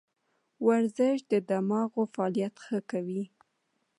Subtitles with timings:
[0.65, 3.23] ورزش د دماغو فعالیت ښه کوي.